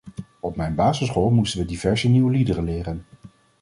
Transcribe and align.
Op 0.39 0.55
mijn 0.55 0.75
basisschool 0.75 1.29
moesten 1.29 1.59
we 1.59 1.65
diverse 1.65 2.09
nieuwe 2.09 2.31
liederen 2.31 2.63
leren. 2.63 3.05